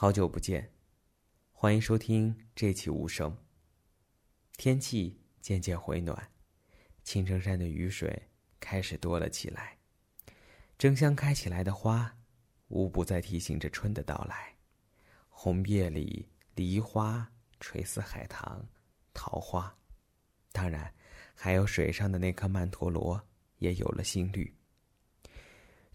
[0.00, 0.70] 好久不见，
[1.50, 3.36] 欢迎收听这期无声。
[4.56, 6.30] 天气渐渐回暖，
[7.02, 8.28] 青城山的雨水
[8.60, 9.76] 开始多了起来，
[10.78, 12.16] 争相开起来的花，
[12.68, 14.54] 无不在提醒着春的到来。
[15.28, 18.68] 红叶里，梨花垂似海棠，
[19.12, 19.76] 桃花，
[20.52, 20.94] 当然
[21.34, 23.20] 还有水上的那颗曼陀罗
[23.56, 24.56] 也有了新绿。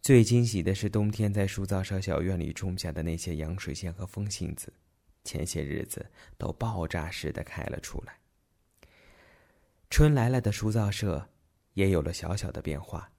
[0.04, 4.74] 最惊喜的是，冬天在书造社小院里种下的那些洋水仙和风信子，
[5.24, 6.06] 前些日子
[6.38, 8.20] 都爆炸似的开了出来。
[9.90, 11.26] 春来了的书造社
[11.76, 13.10] 也有了小小的变化，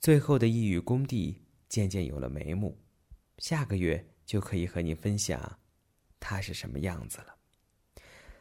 [0.00, 2.74] 最后的一隅工地渐渐有了眉目，
[3.36, 5.58] 下个月就可以和你分享
[6.18, 7.36] 它是什么样子了。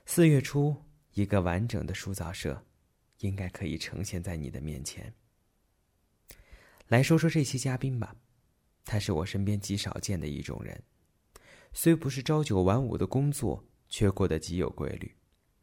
[0.06, 0.74] 四月初，
[1.12, 2.66] 一个完整的书造社
[3.18, 5.14] 应该可以呈现在你的面前。
[6.94, 8.16] 来说说这期嘉宾吧，
[8.86, 10.80] 他是我身边极少见的一种人，
[11.72, 15.12] 虽不是朝九晚五的工作，却过得极有规律，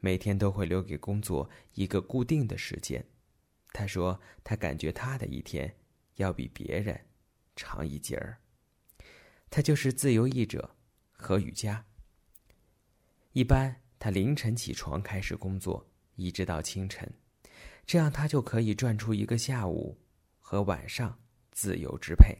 [0.00, 3.06] 每天都会留给工作一个固定的时间。
[3.72, 5.72] 他说他感觉他的一天
[6.16, 7.00] 要比别人
[7.54, 8.36] 长一截儿。
[9.50, 10.74] 他就是自由译者
[11.12, 11.86] 何雨佳。
[13.34, 17.08] 一般他凌晨起床开始工作，一直到清晨，
[17.86, 19.96] 这样他就可以赚出一个下午。
[20.50, 21.16] 和晚上
[21.52, 22.36] 自由支配。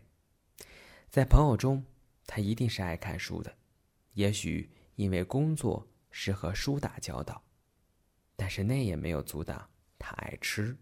[1.08, 1.84] 在朋友中，
[2.26, 3.56] 他一定是爱看书的，
[4.14, 7.40] 也许因为工作是和书打交道，
[8.34, 10.76] 但是那也没有阻挡他爱吃，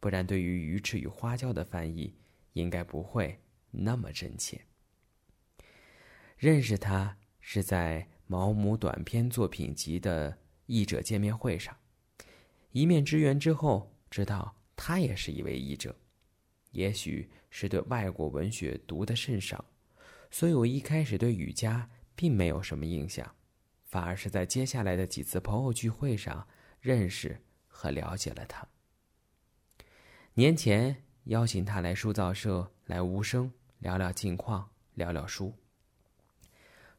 [0.00, 2.16] 不然对于鱼翅与花椒的翻译
[2.54, 3.38] 应该不会
[3.70, 4.58] 那么真切。
[6.38, 11.76] 认识他是在毛姆短篇作品集的译者见面会上，
[12.70, 15.94] 一面之缘之后，知道他也是一位译者。
[16.72, 19.64] 也许是对外国文学读的甚少，
[20.30, 23.34] 所以我一开始对雨佳并没有什么印象，
[23.84, 26.46] 反而是在接下来的几次朋友聚会上
[26.80, 28.66] 认识和了解了他。
[30.34, 35.54] 年前邀请他来书造社来无声聊聊近况，聊聊书。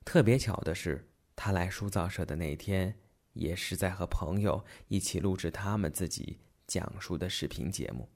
[0.05, 2.99] 特别巧的是，他来书造社的那天，
[3.33, 8.07] 也是在和朋友一起录制他们自己讲述的视频节目。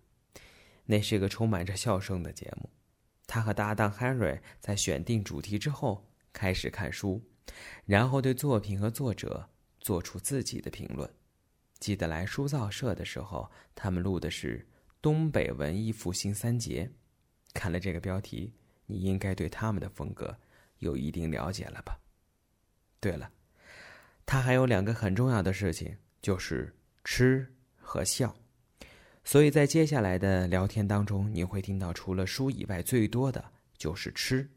[0.88, 2.68] 那是个充满着笑声的节目。
[3.28, 7.22] 他和搭档 Henry 在选定主题之后开始看书，
[7.86, 9.48] 然后对作品和作者
[9.80, 11.08] 做出自己的评论。
[11.80, 14.60] 记得来书造社的时候，他们录的是
[15.02, 16.86] 《东北文艺复兴三杰》。
[17.54, 18.54] 看了这个标题，
[18.86, 20.36] 你应该对他们的风格
[20.80, 22.00] 有一定了解了吧？
[23.00, 23.30] 对了，
[24.26, 26.74] 他还有两个很重要的事情，就是
[27.04, 28.36] 吃和笑。
[29.28, 33.44] 所以在接下来的聊天当中，你会听到除了书以外，最多的
[33.78, 34.50] 就是吃。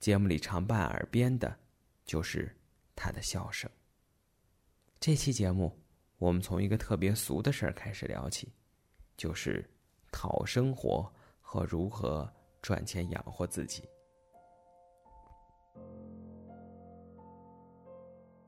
[0.00, 1.56] 节目里常伴耳边的，
[2.04, 2.52] 就是
[2.96, 3.70] 他的笑声。
[4.98, 5.72] 这期节目，
[6.18, 8.52] 我们从一个特别俗的事儿开始聊起，
[9.16, 9.64] 就是
[10.10, 11.08] 讨生活
[11.40, 12.28] 和如何
[12.60, 13.88] 赚钱养活自己。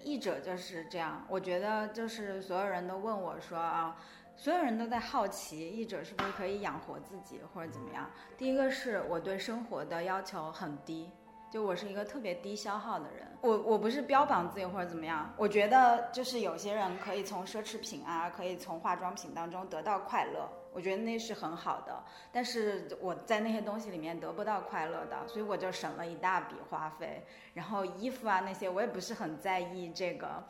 [0.01, 3.97] 译者就是这样，我觉得就是所有人都问我说啊。
[4.43, 8.11] 所有人都在好奇译者是不是可以养活自己或者怎么样。
[8.37, 11.09] 第一个是我对生活的要求很低，
[11.49, 13.25] 就我是一个特别低消耗的人。
[13.41, 22.03] 我我不是标榜自己或者怎么样，我觉得就是有些人可以从奢侈品啊，可以从化妆品当中得到快乐，我觉得那是很好的。
[22.33, 27.25] 但是我在那些东西里面得不到快乐的，所以我就省了一大笔花费。
[27.55, 30.43] 然后衣服啊那些我也不是很在意这个，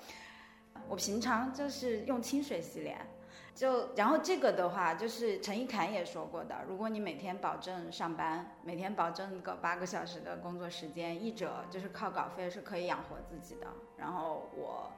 [0.88, 2.98] 我平常就是用清水洗脸。
[3.54, 13.66] 就然后这个的话，就是陈一侃也说过的，如果你每天保证上班，每天保证个八个小时的工作时间，一者就是靠稿费是可以养活自己的。
[13.98, 14.90] 然后我，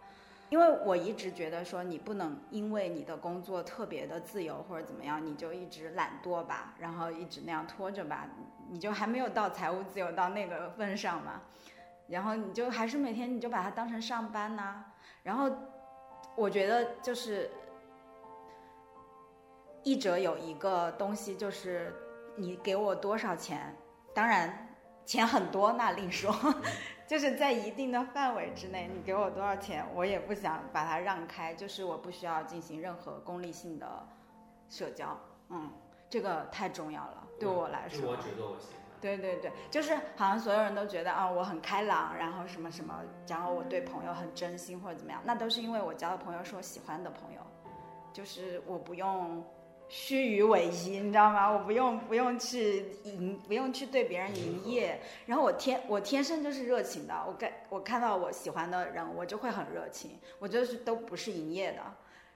[0.50, 8.28] 因为我一直觉得说，你不能因为你的工作特别的自由或者怎么样，你就一直懒惰吧，然后一直那样拖着吧，
[8.70, 11.42] 你就还没有到财务自由到那个份上嘛。
[12.06, 14.84] 然后你就还是每天你就把它当成上班呐。
[15.24, 15.50] 然后
[16.36, 17.50] 我觉得就是。
[19.84, 21.94] 译者有一个东西，就是
[22.36, 23.72] 你给我多少钱，
[24.14, 24.68] 当然
[25.04, 26.34] 钱很多那另说，
[27.06, 33.86] 就是在一定的范围之内，你给我多少钱，我也不想把它让开，就是我不需要进行任何功利性的
[34.70, 35.14] 社交，
[35.50, 35.70] 嗯，
[36.08, 38.10] 这个太重要了，对我来说。
[38.10, 38.80] 我觉得我喜欢。
[39.02, 47.40] 对对对，就是好像所有人都觉得啊，我很开朗，然后什么什么，然后我对朋友很真心或者怎么样，那都是因为我交的朋友是我喜欢的朋友，
[48.14, 49.44] 就是我不用。
[49.96, 51.48] 虚与委蛇，你知道吗？
[51.48, 55.00] 我不用不用去营，不用去对别人营业。
[55.24, 57.14] 然后我天，我天生就是热情的。
[57.24, 60.18] 我看我看到我喜欢的人，我就会很热情。
[60.40, 61.80] 我就是都不是营业的，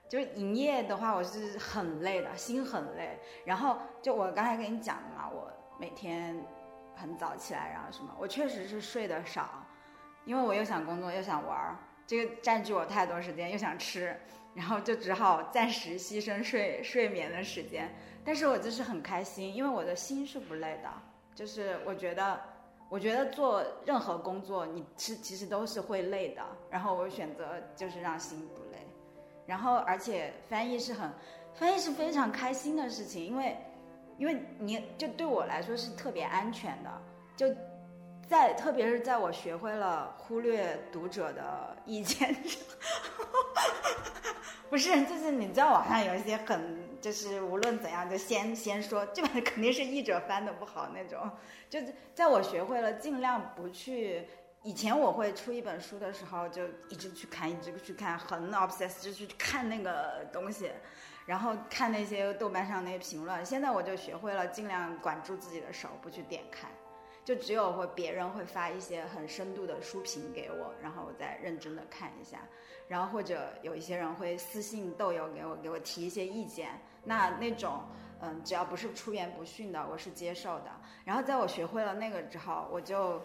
[0.07, 3.19] 就是营业的话，我是很累的，心很累。
[3.43, 6.41] 然后就我刚才跟你讲的嘛，我每天
[6.95, 9.65] 很早起来，然后什么，我确实是睡得少，
[10.23, 11.75] 因为我又想工作又想玩儿，
[12.07, 14.17] 这个占据我太多时间，又想吃。
[14.53, 17.89] 然后就只好暂时牺牲睡睡眠的时间，
[18.25, 20.89] 但是我就是很开心，因为我的心是不累的。
[21.35, 22.39] 就是我觉得，
[22.89, 26.41] 我觉得做任何工作，你是其实都是会累的。
[26.69, 28.85] 然后我选择就是让心不累。
[29.45, 31.09] 然后而且翻译是很，
[31.53, 33.57] 翻译是非常开心的事情，因为，
[34.17, 37.01] 因为你就对我来说是特别安全的。
[37.37, 37.47] 就
[38.29, 42.35] 在特别是在我学会了忽略读者的意见。
[44.69, 51.27] 不是，就是你知道网上有一些很，就是无论怎样就先先说，这本肯定是译者翻的不好那种。
[51.71, 54.27] 就是在我学会了尽量不去，
[54.61, 60.69] 以前我会出一本书的时候就一直去看，一直去看，很 obsessed 就去看那个东西，
[61.25, 63.43] 然后看那些豆瓣上那些评论。
[63.43, 66.67] 现在我就学会了尽量管住自己的手，不去点开，
[67.29, 72.39] 就只有会别人会发一些很深度的书评给我，然后我再认真的看一下。
[72.87, 76.71] 然后或者有一些人会私信豆友给我给我提一些意见，
[77.03, 77.83] 那那种
[78.19, 80.71] 嗯只要不是出言不逊的，我是接受的。
[81.05, 83.21] 然后在我学会了那个之后，我就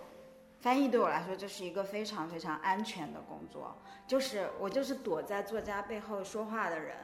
[0.61, 3.75] 翻译对我来说就是一个非常非常安全的工作，
[4.07, 6.95] 就是我就是躲在作家背后说话的人，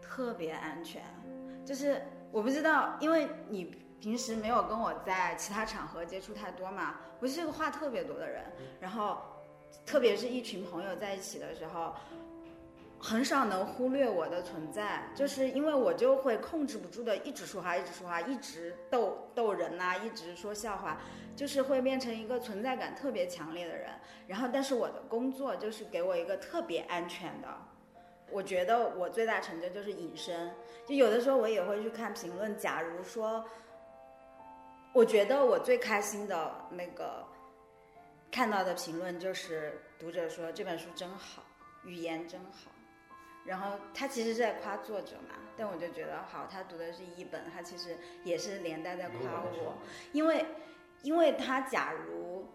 [0.00, 1.02] 特别安全。
[1.66, 2.00] 就是
[2.32, 8.44] 我不知道，因为你平时没有跟我在其他场合接触太多嘛，我是个话特别多的人，
[8.80, 9.18] 然后。
[9.86, 11.94] 特别是一群朋友在一起的时候，
[12.98, 21.00] 很少能忽略我的存在，就是因为我就会控制不住的一直说话，一直说话，一直逗逗人呐，一直说笑话，
[21.36, 23.90] 就是会变成一个存在感特别强烈的人。
[24.26, 27.48] 然后，但是我的工作就是给我一个特别安全的，
[28.30, 30.52] 我觉得我最大成就就是隐身。
[30.84, 33.44] 就有的时候我也会去看评论，假如说，
[34.92, 37.26] 我觉得我最开心的那个。
[38.32, 41.42] 看到的评论就是读者说这本书真好，
[41.82, 42.70] 语言真好，
[43.44, 49.76] 然后他其实是在夸作者嘛，但我就觉得好，他读的是一本，他其实也是连带在夸我，
[50.12, 50.46] 因为，
[51.02, 52.46] 因为他假如，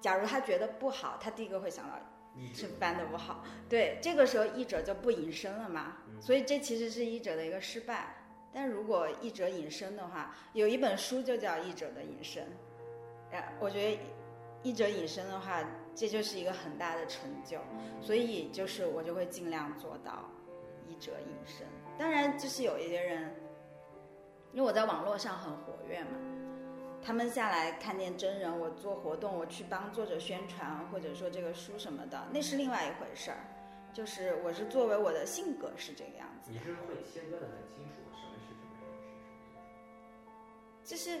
[0.00, 1.96] 假如他觉得不好，他第一个会想到
[2.52, 8.12] 是翻的不好，对，这个时候译者就不隐身了嘛，所以这其实是译者的一个失败，
[8.56, 12.48] 但如果译者隐身的话，有一本书就叫译者的隐身，
[13.32, 14.00] 哎，我觉得。
[14.62, 15.62] 译者隐身的话，
[15.94, 17.60] 这就是一个很大的成就，
[18.00, 20.28] 所以就是我就会尽量做到
[20.88, 21.64] 译者隐身。
[21.96, 23.32] 当然，就是有一些人，
[24.52, 26.18] 因为我在网络上很活跃嘛，
[27.00, 33.36] 他们下来看见真人，我做活动，我去帮作者宣传，或者说这个书什么的，那是另外一回事儿。
[33.92, 36.50] 就是我是作为我的性格是这个样子。
[36.50, 38.00] 你是会切割的很清楚，
[40.86, 41.20] 就是。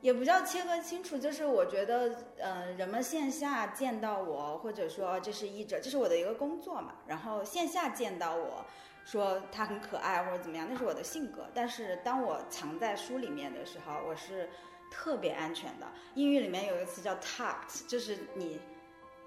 [0.00, 6.96] 也不叫切割清楚，就是我觉得，呃，人们线下见到我，或者说这是译者，这是我的一个工作嘛。
[7.06, 8.62] 然后线下见到我，
[9.06, 11.46] 说他很可爱或者怎么样，那是我的性格。
[11.54, 14.46] 但是当我藏在书里面的时候，我是
[14.90, 15.86] 特别安全的。
[16.14, 18.60] 英语里面有一个词叫 tucked，就是你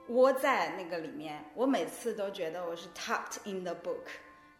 [0.09, 1.43] 窝在那个里面。
[1.55, 4.05] 我每次都觉得我是 tucked in the book，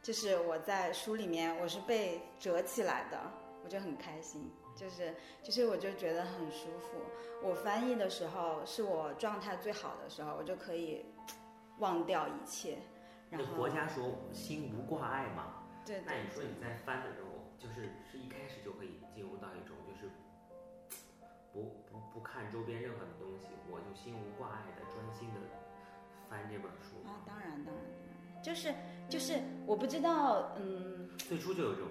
[0.02, 3.22] 就是我在书里面，我是被折起来的，
[3.64, 4.52] 我就很开心。
[4.78, 7.02] 就是，其实我就觉得很舒服。
[7.44, 11.04] 我翻译的时候是我状态最好的时候，我就可以
[11.80, 12.78] 忘掉一切。
[13.32, 15.64] 然后国家说心无挂碍嘛。
[15.84, 16.02] 对。
[16.06, 20.10] 那你说你在翻的时候，就是是一开始就可以进入到一种就是
[21.52, 25.40] 不不不看周边任何的东西，我就心无挂碍的专心的
[26.30, 27.08] 翻这本书。
[27.08, 28.74] 啊，当然当然，就是
[29.10, 31.10] 就是我不知道，嗯。
[31.18, 31.90] 最初就有这种。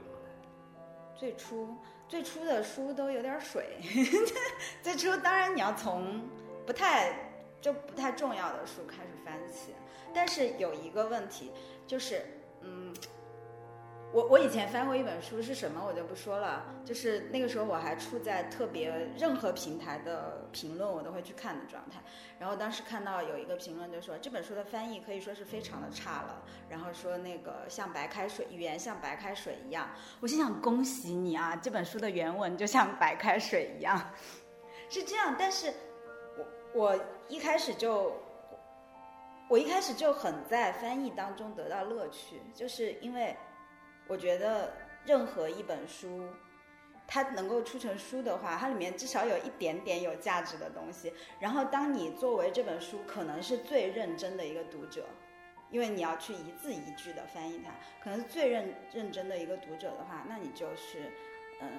[1.17, 1.75] 最初。
[2.09, 3.79] 最初的书都有点水，
[4.81, 6.23] 最初当然你要从
[6.65, 9.75] 不太就不太重要的书开始翻起，
[10.15, 11.51] 但是有一个问题
[11.85, 12.23] 就是，
[12.61, 12.95] 嗯。
[14.13, 22.01] 我我以前翻过一本书是什么我就不说了，就是那个时候我还处在特别任何平台的评论我都会去看的状态，
[22.39, 34.01] 然后当时看到有一个评论就说这本书的翻译可以说是非常的差了，然后说那个像白开水，语言像白开水一样，我心想恭喜你啊，这本书的原文就像白开水一样，
[34.89, 35.75] 是这样，但是
[36.73, 38.15] 我我一开始就
[39.51, 43.37] 我一开始就很在翻译当中得到乐趣，就是因为。
[44.09, 44.73] 我觉得
[45.05, 46.23] 任何一本书，
[47.09, 51.13] 它能够出成书的话，它里面至少有一点点有价值的东西。
[51.41, 55.07] 然后，当你作为这本书可能是最认真的一个读者，
[55.71, 57.73] 因为你要去一字一句的翻译它，
[58.03, 61.11] 可能是最认认真的一个读者的话，那你就是，
[61.61, 61.71] 嗯，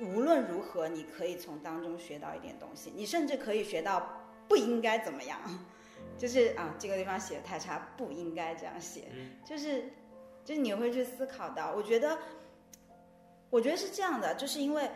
[0.00, 5.40] 无论如何，你可以从当中学到一点东西，你甚至可以学到不应该怎么样，
[6.18, 9.04] 就是啊，这个地方写的太差，不应该这样写，
[9.44, 9.84] 就是。
[10.48, 12.16] 就你会去思考到，我觉得，
[13.50, 14.88] 我觉得是这样的，就是因为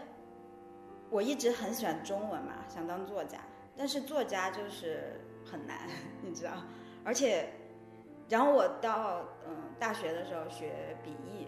[1.10, 3.38] 我一直很喜欢中文嘛，想当作家，
[3.76, 5.86] 但是作家就是很难，
[6.24, 6.52] 你知道，
[7.04, 7.50] 而且，
[8.30, 11.46] 然后我到嗯大学的时候学笔译，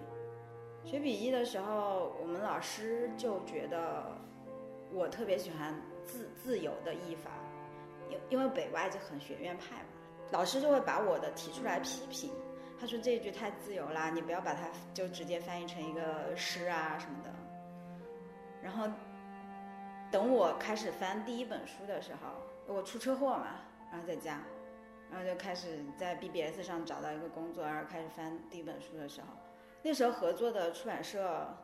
[0.87, 4.05] 学笔译的时候，我们老师就觉得
[4.93, 7.31] 我特别喜欢自自由的译法，
[8.11, 9.89] 因因为北外就很学院派嘛，
[10.31, 12.31] 老师就会把我的提出来批评。
[12.85, 17.31] 他说这一句太自由啦，你不要把它就直接翻译成一个诗啊什么的。
[18.63, 18.87] 然后
[20.13, 23.61] 等我开始翻第一本书的时候，我出车祸嘛，
[23.91, 24.43] 然后在家，
[25.11, 29.29] 然后就开始在 BBS 上找到一个工作，然后开始翻第一本书的时候，
[29.81, 31.57] 那时候合作的出版社，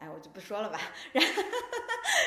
[0.00, 0.80] 哎，我就不说了吧。
[1.12, 1.42] 然后，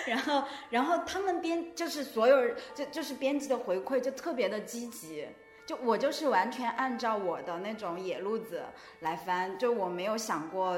[0.07, 5.27] 然后，然后他们编就是所有就就是编辑的回馈就特别的积极。
[5.69, 8.63] 就我就是完全按照我的那种野路子
[9.01, 10.75] 来翻，就我没有想过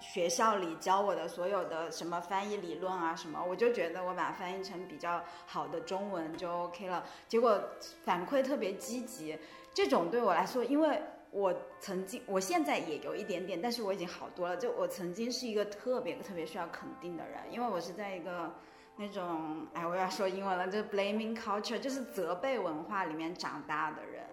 [0.00, 7.06] 学校里教我的所有的什么翻译理论啊什么，我就觉得我把它翻译成比较好的中文就 OK 了。
[7.26, 7.58] 结果
[8.04, 9.38] 反馈特别积极，
[9.72, 14.54] 这种对我来说，因为我曾经，我现在也有一点点，但是我已经好多了。
[14.58, 18.52] 就我曾经是一个特别特别需要肯定的人，因为我是在一个。
[19.00, 24.24] 那种哎，我要说英文了，就是 blaming culture，就是责备文化里面长大的人，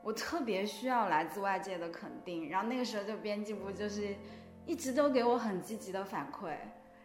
[0.00, 2.48] 我特别需要来自外界的肯定。
[2.48, 4.14] 然后那个时候就编辑部就是
[4.64, 6.54] 一直都给我很积极的反馈，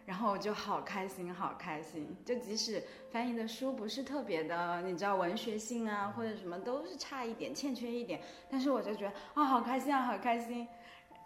[0.04, 2.16] 然后我就好开心，好开心。
[2.24, 10.68] 就即使翻译的书不是特别的，你知道文学性啊或者什么都是差一点，欠缺一点，但是我就觉得啊，好开心啊，好开心。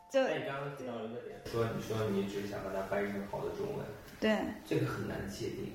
[0.09, 3.85] 就那你刚刚提到一个点，说你说你只想把它翻译成好的中文。
[4.21, 5.73] 对，这个很难界定。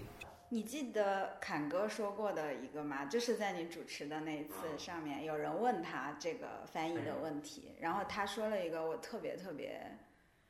[0.50, 3.06] 你记得侃哥说过的一个吗？
[3.06, 9.98] 就是在你主持的那一次上面，有人问他这个翻译的问题，然后他说了一个我特别特别，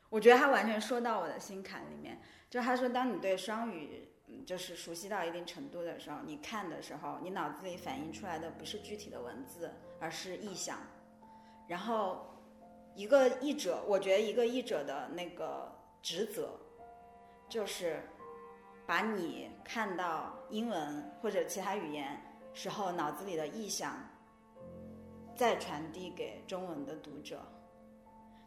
[0.09, 2.19] 我觉得他完全说到我的心坎里面。
[2.49, 4.09] 就他说，当你对双语
[4.45, 9.71] 就是熟悉到一定程度的时候，你看的时候，你脑子里反映出来的不是具体的文字，
[10.01, 10.77] 而是意象。
[11.67, 12.35] 然后，
[12.93, 16.59] 一个译者，我觉得一个译者的那个职责。
[17.47, 18.01] 就是
[18.85, 22.21] 把你看到英文或者其他语言
[22.53, 23.97] 时候脑子里的意象，
[25.35, 27.41] 再传递给中文的读者。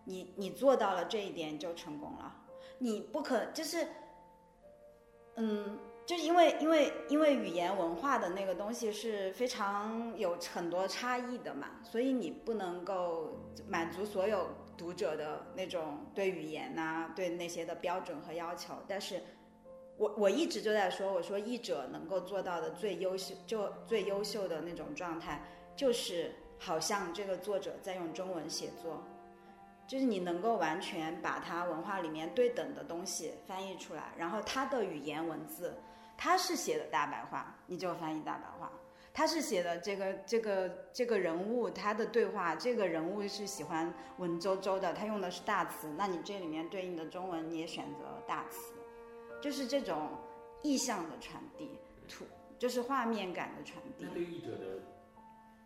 [0.05, 2.35] 你你做到了这一点就成功了。
[2.79, 3.87] 你不可就是，
[5.37, 13.37] 嗯，就因为因为因为语言文化的那个东西是非常有很多差异的嘛，所以你不能够
[13.67, 14.49] 满足所有。
[14.79, 19.21] 读者的那种对语言呐，对那些的标准和要求，但是，
[19.99, 25.43] 我我一直就在说，我说译者能够做到的最优秀，就最优秀的那种状态，
[25.75, 29.03] 就是好像这个作者在用中文写作，
[29.89, 35.75] 就是你能够完全把他文化里面对等的东西翻译出来，然后他的语言文字，
[36.17, 38.71] 他是写的大白话，你就翻译大白话。
[39.19, 48.73] 他是写的这个这个这个人物他的对话，这个人物是喜欢文绉绉的，他用的是大词，那你这里面对应的中文你也选择大词，
[49.43, 50.09] 就是这种
[50.63, 52.25] 意象的传递，图
[52.61, 54.07] 就是画面感的传递。
[54.07, 54.85] 那对译者的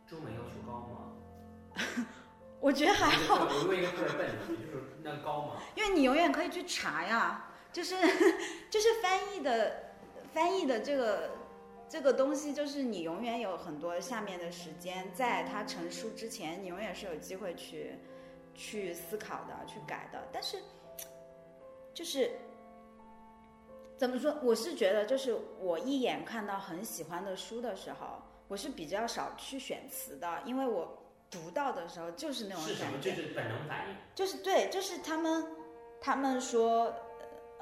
[0.06, 2.06] 中文要求高吗？
[2.59, 3.35] 我觉得还好。
[3.35, 5.61] 我问一个特别笨的问题，就是那高吗？
[5.76, 7.97] 因为你永远可以去查呀，就是
[8.71, 9.92] 就是翻译的
[10.32, 11.41] 翻译的这个。
[11.92, 17.99] 这个东西就是你永远有很多下面的时间，在它成书之前，你永远是有机会去
[18.54, 20.26] 去思考的、去改的。
[20.32, 20.56] 但是，
[21.92, 22.30] 就是
[23.99, 24.34] 怎么说？
[24.42, 30.96] 我是觉得，就是我一眼看到很喜欢的书的时候，我是比较少去选词的，因为我
[31.30, 35.46] 读到的时候就是那种感觉，就是本能反应，就是对，就是他们
[36.00, 36.90] 他们说。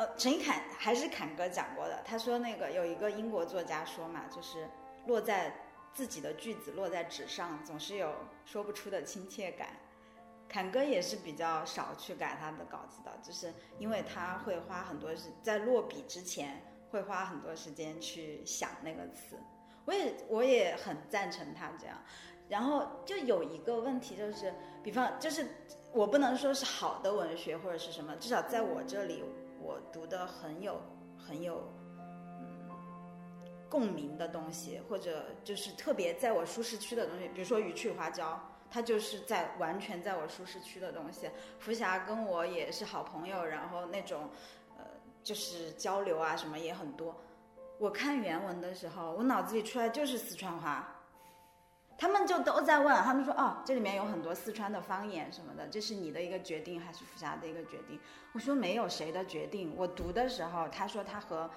[0.01, 2.03] 呃，陈一侃还是侃哥讲过的。
[2.07, 4.67] 他说那个有一个英国作家说嘛，就是
[5.07, 5.55] 落在
[5.93, 8.11] 自己的句子落在纸上，总是有
[8.47, 9.69] 说不出的亲切感。
[10.49, 19.37] 侃哥也是比较少去改他的稿子的，就是因为他会花很多时在落笔之前会花很多时间去想那个词。
[19.85, 22.03] 我也我也很赞成他这样。
[22.49, 24.53] 然后就有一个问题就是，
[24.83, 25.47] 比方就是
[25.93, 29.23] 我不能说是好的文学或者是什么，至少在我这里，
[29.63, 30.81] 我读的很有
[31.17, 31.73] 很有
[32.39, 32.69] 嗯
[33.69, 38.33] 共鸣的东西，或者就是特别在我舒适区的东西，比如说《鱼趣花椒》，
[38.71, 41.29] 它就是在完全在我舒适区的东西。
[41.59, 44.29] 福霞跟我也是好朋友，然后那种
[44.77, 44.85] 呃
[45.23, 47.15] 就是交流啊什么也很多。
[47.79, 50.97] 我看原文的时候，我脑子里出来就是四川话。
[52.01, 58.01] 他们就都在问，他们说哦，这里面有很多四川的方言什么的，这是你的一个决定还是福霞的一个决定？
[58.33, 59.75] 我说没有谁的决定。
[59.77, 61.51] 我读的时候，他说他和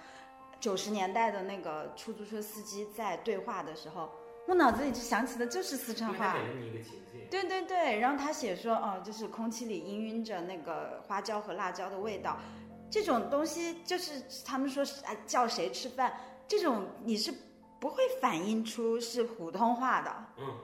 [0.60, 4.12] 九十年代的那个出租车司机在对话的时候，
[4.46, 6.36] 我脑子里就想起的就是四川话。
[7.32, 12.38] 对对对，然后他写说，哦，就是空气里氤氲着那个花椒和辣椒的味道，
[12.90, 16.14] 这种东西就是他们说是哎叫谁吃饭，
[16.50, 17.34] 这种你是
[17.84, 20.56] 不会反映出是普通话的，嗯，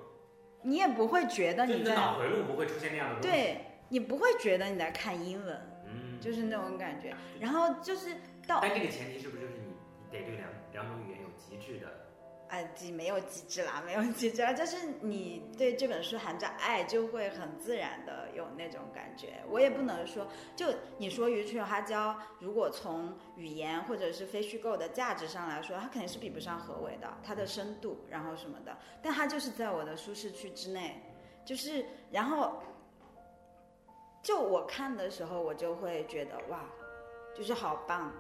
[0.62, 3.58] 你也不会觉得你的脑回路不会出现那样的东西。，对
[3.90, 5.54] 你不会觉得你在看英文，
[5.86, 7.14] 嗯，就是那种感觉。
[7.42, 8.16] 然后就是
[8.48, 11.92] 到但这个前提是不是就是你你得对两两种语言有极致的？
[12.50, 19.36] 哎，机没有极致啦，没有极致啦，就是你对这本书含着爱，就会很自然的有那种感觉。
[19.48, 20.66] 我也不能说，就
[20.98, 31.02] 你说《鱼趣花椒》，如果从语言或者是非虚构的价值上来说，它肯定是比不上何伟的，它的深度，然后什么的，但它就是在我的舒适区之内，
[31.46, 32.64] 就是然后，
[34.24, 36.66] 就我看的时候，我就会觉得哇，
[37.38, 38.12] 就是好棒。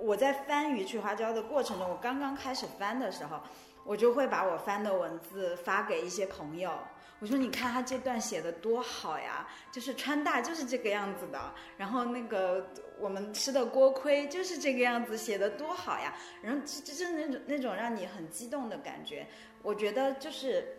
[0.00, 3.38] 我在翻《鱼趣花椒》的过程中，我刚刚开始翻的时候，
[3.84, 6.78] 我就会把我翻的文字发给一些朋友。
[7.20, 16.14] 我说：“你看他这段写的多好呀，就是川大就是这个样子的，然后那个我们吃的锅盔就是这个样子，写的多好呀。
[16.42, 19.26] 然后这这就那种那种让你很激动的感觉。
[19.62, 20.76] 我觉得就是，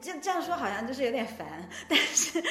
[0.00, 2.42] 这这样说好像就是有点烦， 但是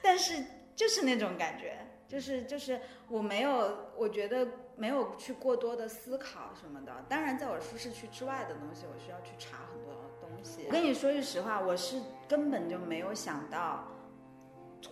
[0.00, 0.44] 但是
[0.76, 4.46] 就是那种感觉，就是就是我没有，我觉得
[4.76, 6.92] 没有去过多的思考什么的。
[7.08, 10.64] 当然，在我舒适区之外的东西，我需要去查很多东西。
[10.66, 13.84] 我跟你说句实话，我是根本就没有想到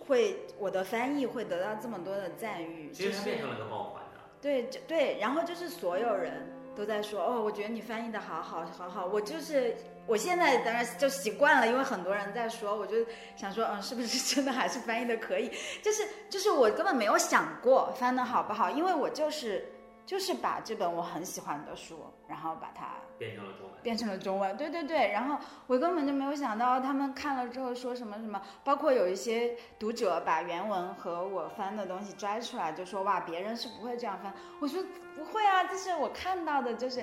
[0.07, 4.19] 会我的翻译会得到这么多的赞誉，其实它变成了个爆款的。
[4.41, 9.75] 对，对，然后就是所有人都在说，哦，我觉得你翻译的好好好好，我就是
[10.07, 12.95] 我现在当然就习惯了，因为很多人在说，我就
[13.35, 15.51] 想说，嗯，是不是真的还是翻译的可以？
[15.81, 19.65] 就是就是我根本没有想过翻的好不好，因为我就是
[20.11, 23.81] 就是把这本我很喜欢的书，然后把它变成了中文。
[23.81, 34.33] 变成了中文，对对对，然后我根本就没有想到他们看了之后说什么什么，包括有一些读者把原文和我翻的东西摘出来，就说哇，别人是不会这样翻。
[34.59, 34.83] 我说
[35.15, 37.01] 不会啊，这是我看到的，就是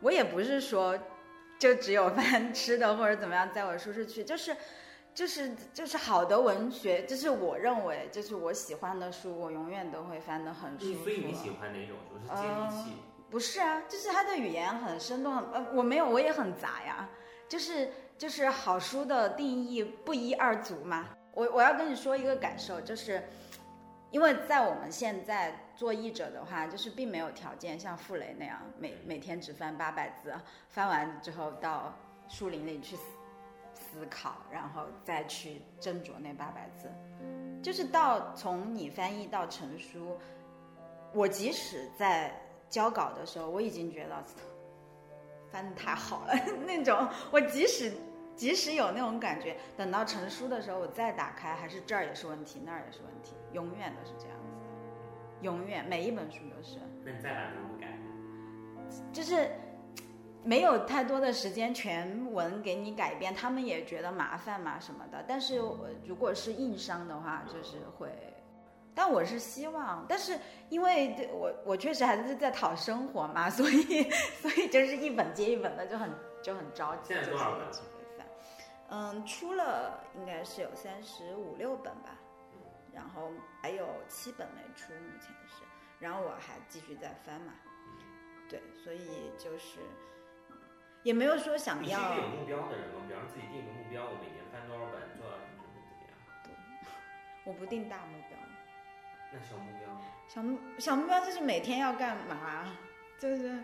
[0.00, 0.98] 我也不是说
[1.58, 4.56] 就只有翻吃的或者怎么样，在我舒适区，就是
[5.16, 11.04] 就是就是好的文学，就是我认为就是我喜欢的书，我永远都会翻得很舒服。
[11.04, 12.18] 所以你喜欢哪种书？
[12.20, 12.92] 是接地气。
[13.30, 17.08] 不是啊，就是他的语言很生动，很呃，我没有，我也很杂呀，
[17.48, 21.08] 就是就是好书的定义不一而足嘛。
[21.32, 23.26] 我我要跟你说一个感受，就是
[24.10, 30.34] 因为在我们现在做译者的话，就是并没有条件像傅雷那样每每天只翻八百字，
[30.68, 31.94] 翻完之后到
[32.28, 33.02] 树林里去思
[33.96, 36.90] 思考，然后再去斟酌那八百字，
[37.62, 40.18] 就是到从你翻译到成书，
[41.14, 42.30] 我即使在
[42.68, 44.22] 交稿的时候，我已经觉得
[45.50, 46.34] 翻的太好了
[46.66, 47.08] 那种。
[47.30, 47.90] 我即使
[48.34, 57.98] 即使有那种感觉，等到成书的时候，我再打开，还是这儿也是问题，那儿也是问题，永远都是这样子的，永远每一本书都是，那你再把这么改，
[59.10, 59.50] 就是
[60.46, 65.24] 没有太多的时间全文给你改编，他们也觉得麻烦嘛什么的。
[65.26, 68.08] 但是我如果是硬伤的话，就是会。
[68.94, 70.38] 但我是希望，但是
[70.70, 74.08] 因为我我确实还是在讨生活嘛，所以
[74.40, 76.10] 所以就是一本接一本的就很
[76.42, 77.66] 就很着急，现在就是多少本。
[78.88, 82.16] 嗯，出了应该是有三十五六本吧，
[82.94, 85.64] 然后还有七本没出，目前是，
[85.98, 87.52] 然后我还继续在翻嘛，
[88.48, 89.80] 对，所以就是
[91.06, 93.06] 也没有说想要你是一个有目标的人吗？
[93.06, 95.86] 比方说自己定个目标，我每年翻多少本，做到什么什么
[96.42, 96.90] 怎么样？
[97.44, 98.36] 我不定大目标，
[99.30, 99.86] 那小目标
[100.26, 102.76] 小目小目标就是每天要干嘛，
[103.20, 103.62] 就是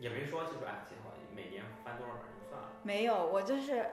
[0.00, 2.72] 也没说就是哎，计划每年翻多少本就算了。
[2.82, 3.86] 没有，我就是，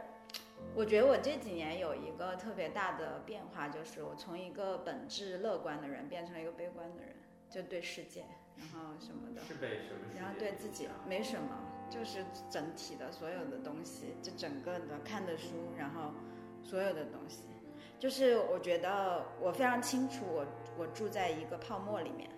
[0.74, 7.16] 我觉得我这几年有一个特别大的变化，就是我从一个本质乐观的人变成了一个悲观的人，
[7.48, 8.26] 就对世界，
[8.58, 16.12] 然后什么的，是被什么然后对自己没什么，就是整体的所有的东西，就整个的看的书，然后
[16.64, 17.44] 所有的东西，
[17.98, 20.46] 就是我觉得我非常清楚我，
[20.78, 22.30] 我住在一个泡沫里面，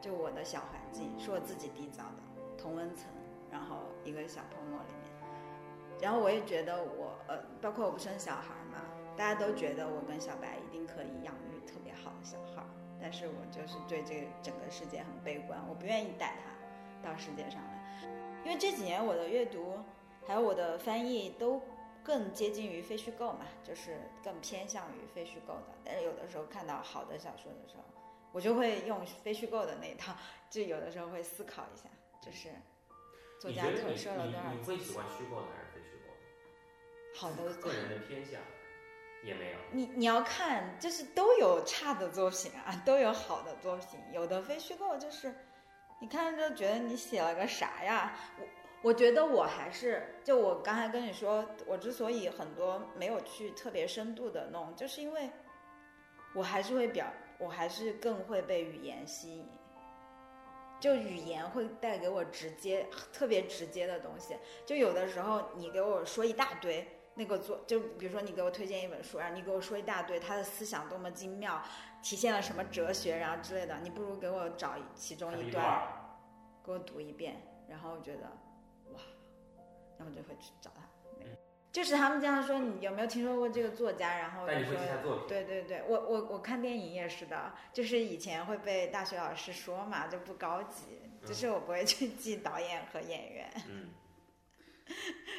[0.00, 3.06] 就我的小环境是我自己缔造的同温层，
[3.50, 8.80] 然后一个小泡沫里面，然后我也觉得我呃，包括我不生小孩嘛，
[9.16, 12.64] 大家都觉得我跟小白一定可以养育特别好的小孩，
[13.00, 17.81] 但是我就是对这个整个世界很悲观，我不愿意带他到世界上来。
[18.44, 19.78] 因为这几年我的阅读，
[20.26, 21.62] 还有我的翻译都
[22.02, 25.68] 更接近于非虚构嘛，就是更偏向于非虚构的。
[25.84, 27.84] 但是有的时候看到好的小说的时候，
[28.32, 30.16] 我就会用非虚构的那一套，
[30.50, 31.88] 就有的时候会思考一下，
[32.20, 32.48] 就是
[33.40, 37.18] 作家投射了多少你会喜欢虚构的还是非虚构的？
[37.18, 38.40] 好的个人的偏向
[39.24, 39.58] 也没有。
[39.70, 45.32] 你你要看，就是都有差的作品啊，都有好的作品，有的非虚构就是。
[46.02, 48.12] 你看就觉得你写了个啥呀？
[48.36, 48.44] 我
[48.82, 55.30] 我觉得我还是就我刚才跟你说，我之所以很多没有去特别深度的弄，就是因为
[56.34, 57.06] 我还是会表，
[57.38, 59.48] 我还是更会被语言吸引，
[60.80, 64.36] 就语言会带给我直接特别直接的东西。
[64.66, 71.62] 就有的时候你给我说一大堆那个作，就比如说你给我推荐一本书，然后你给我说一大堆他的思想多么精妙。
[72.02, 75.86] 体现了什么哲学，然后之类的，你不如给我找其中一段，
[76.66, 78.22] 给我读一遍，然后我觉得，
[78.92, 79.00] 哇，
[79.96, 80.82] 然后就会去找他。
[81.70, 93.48] 就是他们经常说你有没有听说过这个作家，然后就说，对对对，我我我看电影也是的，就是以前会被大学老师说嘛，就不高级，就是我不会去记导演和演员。
[93.68, 93.90] 嗯。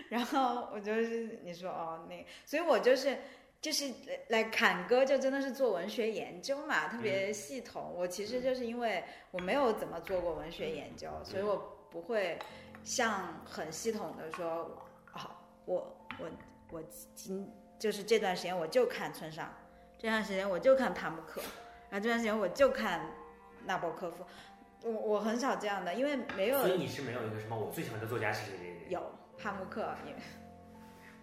[0.10, 3.18] 然后我就是你说哦那，所以我就是。
[3.64, 3.94] 就是
[4.28, 7.94] 来侃哥就真的是做文学研究嘛，特别系统。
[7.96, 9.02] 我其实就是因为
[9.32, 11.56] 我没有怎么做过文学研究，所以我
[11.90, 12.38] 不会
[12.84, 16.30] 像很系统的说，啊，我我
[16.72, 16.84] 我
[17.16, 19.50] 今就是这段时间我就看村上，
[19.98, 21.42] 这段时间我就看帕慕克，
[21.90, 23.12] 然后这段时间我就看
[23.66, 24.26] 纳博科夫。
[24.84, 26.60] 我我很少这样的，因为没有。
[26.60, 28.88] 所以你是没有一个什么我最喜欢的作家是谁谁谁？
[28.90, 29.10] 有
[29.44, 30.18] 帕慕克，因为。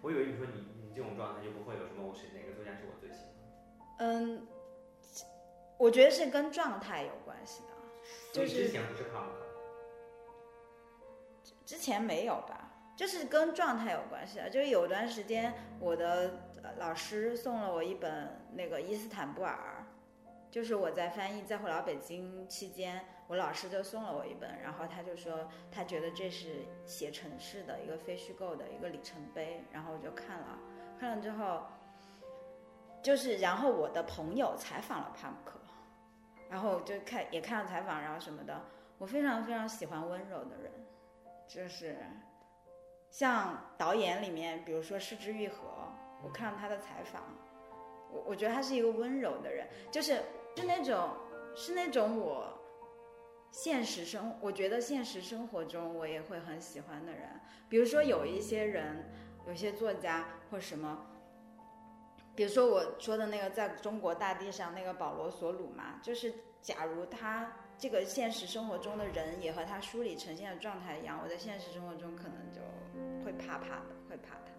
[0.03, 0.81] 我以为你说你你。
[0.93, 3.29] 这种状态就不会有什么，我是哪个作家是我最喜欢？
[3.99, 4.45] 嗯，
[5.77, 7.69] 我觉得是跟状态有关系的。
[8.33, 9.45] 就是之前不是哈姆克？
[11.65, 12.73] 之前没有吧？
[12.97, 14.49] 就是跟状态有关系的。
[14.49, 16.33] 就是有段时间，我的
[16.77, 19.87] 老师送了我一本那个伊斯坦布尔，
[20.51, 23.05] 就是我在翻译《再回老北京》期间。
[23.31, 30.59] 我老师就送了我一本，然后他就说他觉得这是写城市的一个非虚构的一个里程碑，然后我就看了，
[30.99, 31.61] 看了之后，
[33.01, 35.57] 就是然后我的朋友采访了帕姆克，
[36.49, 38.61] 然后就看也看了采访，然后什么的，
[38.97, 40.69] 我非常非常喜欢温柔的人，
[41.47, 41.95] 就是
[43.09, 45.69] 像导演里面，比如说失之愈合，
[46.21, 47.23] 我看了他的采访，
[48.11, 50.21] 我我觉得他是一个温柔的人，就是
[50.57, 51.11] 是那种
[51.55, 52.57] 是那种我。
[53.51, 57.29] 现实生，我觉得现实生活中我也会很喜欢的人，
[57.67, 59.11] 比如说有一些人，
[59.45, 61.05] 有些作家或什么，
[62.33, 72.61] 比如说我说的那个在中国大地上那个保罗索鲁嘛，就是假如他这个现实生活中的人也和他书里呈现的状态一样，我在现实生活中可能就
[73.25, 74.51] 会怕怕的，会怕他。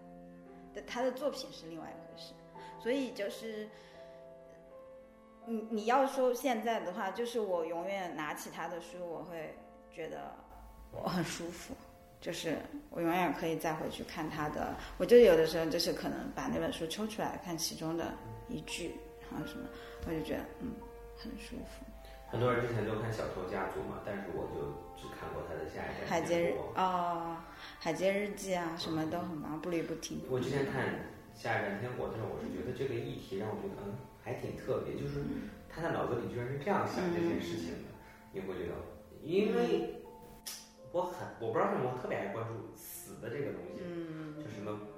[0.73, 2.33] 但他的作品是另外一回事，
[2.79, 3.67] 所以就是。
[5.45, 9.53] 你你要说现在的话，就是我永远拿起他的书，我会
[9.91, 10.31] 觉得
[10.91, 11.75] 我很舒服，
[12.21, 12.57] 就是
[12.89, 14.73] 我永远可以再回去看他的。
[14.97, 18.13] 我就有的时候就是可能把那本书抽出来看其中的
[18.47, 18.95] 一句，
[19.31, 19.67] 然后什么，
[20.07, 20.71] 我就觉得嗯
[21.17, 21.85] 很舒服。
[22.29, 27.37] 很多人之前都看《小偷家族》嘛，但是我就只看过他的下一站海街日哦，
[27.79, 30.19] 海街日记啊，什么都很忙，不离不听。
[30.29, 30.85] 我之前看
[31.35, 33.93] 《下一站天国》的时候，我是觉得这个议题让我觉得嗯。
[34.23, 35.19] 还挺特别，就是
[35.69, 37.89] 他的脑子里居然是这样想这件事情的，
[38.31, 38.75] 你会觉得，
[39.21, 40.01] 因为
[40.91, 43.81] 我很我不知道为什么我特别爱关注死的这个东西，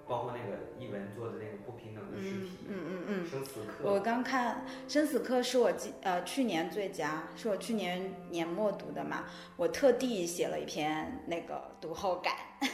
[0.07, 9.25] 包括那个译文做的那个不平等的尸体，嗯嗯嗯，生死课，我刚看生死课是我今呃去年最佳，是我去年年末读的嘛，
[9.57, 12.35] 我特地写了一篇那个读后感。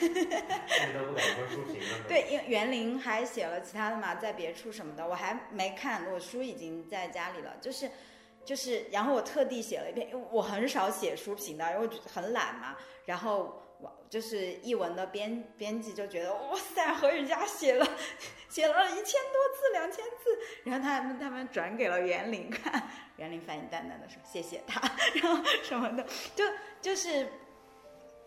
[2.07, 7.55] 对，因为园林还写了其他的嘛，在别处什么的，我还没看，我书已经在家里了。
[7.61, 7.89] 就是，
[8.45, 12.75] 就是，然后我特地写了一篇，因为我很少写书评的，因为很懒嘛。
[13.05, 13.70] 然后我
[14.09, 17.85] 就是译文的编编辑就觉得，哇塞，何雨佳写了
[18.49, 20.39] 写了一千多字，两千字。
[20.65, 24.81] 然后他们他们转给了袁林看， 袁林反应淡淡的说谢谢他，
[25.21, 26.43] 然后什么的，就
[26.81, 27.27] 就是。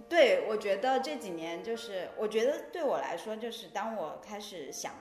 [0.07, 4.93] 对，我觉得这几年就是，我觉得对我来说，就是当我开始想，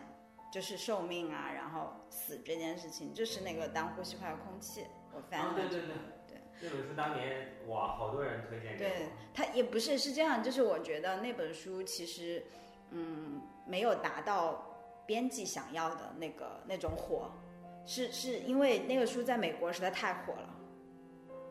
[0.49, 5.95] 就是寿命啊，然后死这件事情，就是那个当呼吸快要空气，我翻啊，了对对对对，
[6.63, 12.45] 这本书当年哇，好多人推荐给对我。，它也不是是这样，就是我觉得那本书其实，
[12.91, 17.31] 嗯，没有达到编辑想要的那个那种火，
[17.85, 20.55] 是是因为那个书在美国实在太火了，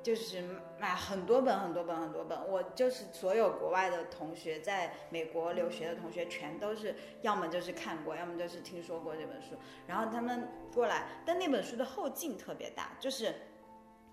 [0.03, 0.43] 就是
[0.79, 13.35] 买很多本很多本很多本，我就是所有国外的同学在美国留学的同学，全都是要么就是看过，要么就是听说过这本书，然后他们过来，但那本书的后劲特别大，就是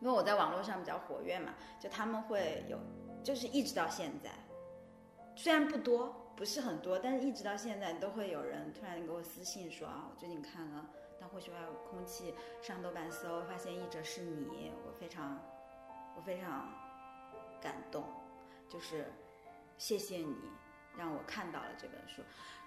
[0.01, 2.79] 因为我在网络上比较活跃嘛，就他们会有，
[3.23, 4.29] 就是一直到现在，
[5.35, 12.33] 虽然不多，不是很多，但是一直到现在都会有人突然给我私信说啊，我最近看了《当或许外有空气》，
[12.65, 15.37] 上豆瓣搜发现译者是你，我非常，
[16.15, 16.73] 我非常
[17.61, 18.05] 感动，
[18.69, 19.11] 就是
[19.77, 20.35] 谢谢你
[20.97, 22.21] 让我看到了这本书。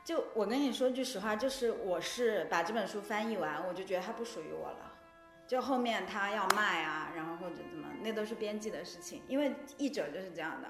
[0.05, 4.91] 就我跟你说句实话，就是我是把这本书翻译完，我就觉得它不属于我了。
[5.53, 10.69] 就后面他要卖啊，然后或者怎么，那都是编辑的事情，因为译者就是这样的。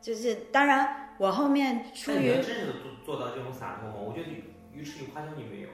[0.00, 2.72] 就是当然，我后面出于真正的
[3.04, 3.94] 做做到这种洒脱吗？
[4.04, 4.30] 我觉得
[4.72, 5.68] 鱼翅与花椒你没有。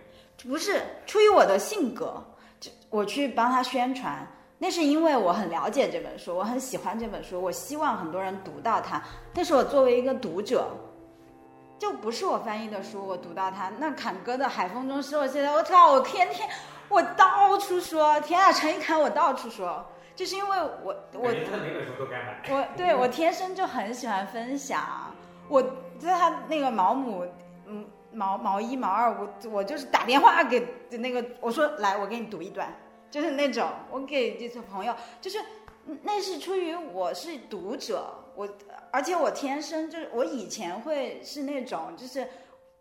[0.46, 2.22] 不是出于我的性格，
[2.60, 9.02] 就我去帮他宣传，那是因为我很了解这本书，我很喜欢这本书，我希望很多人读到它。
[9.32, 10.68] 但是我作为一个读者，
[11.78, 13.70] 就不是我翻译的书，我读到它。
[13.78, 16.46] 那侃哥的《海风中失落》，现在我操，我天天
[16.92, 19.82] 我到处说，天啊，陈一侃我到处说，
[20.14, 21.32] 就是因为我我。
[22.50, 25.14] 我对我天生就很喜欢分享，
[25.48, 25.62] 我
[25.98, 27.26] 在他那个毛姆，
[27.66, 32.68] 嗯，毛毛一毛二，我我就是打电话给那个我说来，我给你读一段，
[33.10, 35.38] 就是那种我给这些朋友，就是
[35.86, 38.46] 嗯那是出于我是读者，我
[38.90, 42.28] 而且我天生就是我以前会是那种就是。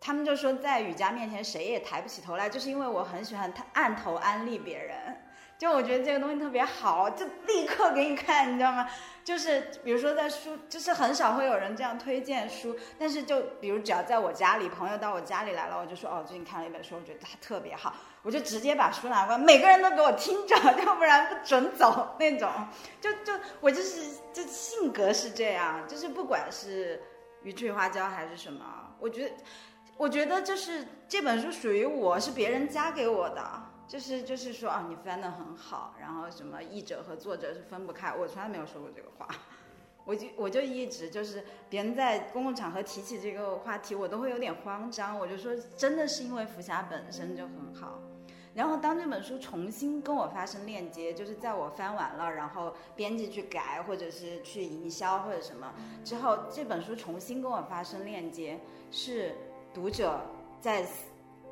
[0.01, 5.15] 他们就说，在瑜伽面前谁也抬不起头来，就是因为我很喜欢他按头安利别人，
[5.59, 8.89] 就我觉得这个东西特别好，就立刻给你看，你知道吗？
[9.23, 22.49] 就是比如说在书，就是很少会有人这样推荐书，但是就比如只要在我家里，朋友到我家里来了，我就说哦，最近看了一本书，我觉得它特别好，我就直接把书拿过来，每个人都给我听着，要不然不准走那种。
[22.99, 26.99] 就就我就是就性格是这样，就是不管是
[27.43, 28.65] 鱼翅与花椒还是什么，
[28.99, 29.35] 我觉得
[29.97, 33.63] 我觉得就是这本书属于我是别人加给我的。
[33.87, 39.27] 就是就是说啊，你翻得很好，然后什么译者和作者是分不开，我从来没有说过这个话，
[40.05, 47.99] 我就我就一直就是别人在公共场合提起这个话题，我都会有点慌张，我就说真的是因为福霞本身就很好，
[48.53, 55.69] 然后当这本书重新跟我发生链接，就是在我翻完了，然后编辑去改或者是去营销或者什么
[56.05, 58.57] 之后，这本书重新跟我发生链接，
[58.89, 59.35] 是
[59.73, 60.21] 读者
[60.59, 60.85] 在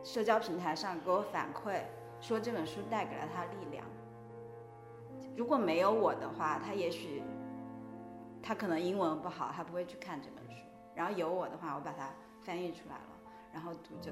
[0.04, 1.82] 社交平台上给我反馈。
[2.22, 3.86] 说这本书带给了他力量。
[5.38, 7.24] 如果没有我的话，他也许
[8.44, 10.62] 他可能英文不好，他不会去看这本书。
[10.94, 12.10] 然后有我的话，我把它
[12.42, 14.12] 翻译出来了，然后读者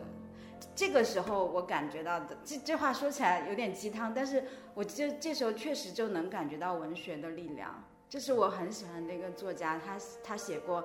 [0.73, 4.41] 这个时候我感觉到的，这这话说起来有点鸡汤，但是
[4.73, 7.75] 我这这时候确实就能感觉到文学的力量。
[8.07, 10.81] 这是我很喜欢的一个作家，他他写过，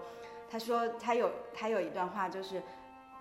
[0.50, 2.60] 他说他有他有一段话就是。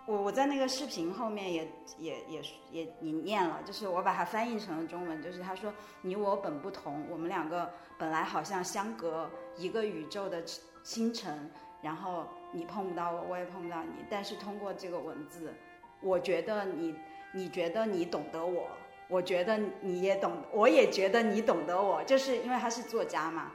[0.07, 10.43] 我我在那个视频后面也也也也也念了，就是我把它翻译成了中文，就是他说你我本不同，我们两个本来好像相隔一个宇宙的
[10.83, 11.49] 星辰，
[11.81, 15.53] 然后你碰不到我，我也碰不到你，但是通过这个文字，
[16.01, 16.95] 我觉得你
[17.31, 18.67] 你觉得你懂得我，
[19.07, 23.51] 我觉得你也懂，我也觉得你懂得我，就是因为他是作家嘛，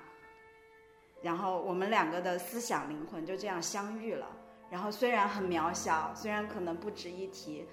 [1.23, 4.27] 然后我们两个的思想灵魂就这样相遇了。
[4.71, 7.67] 然后虽然很渺小，虽然可能不值一提，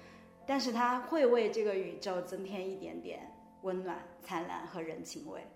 [0.46, 3.30] 但是它会为这个宇宙增添一点点
[3.62, 5.46] 温暖、灿烂和人情味。